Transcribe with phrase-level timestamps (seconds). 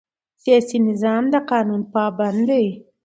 [0.43, 2.67] سیاسي نظام د قانون پابند دی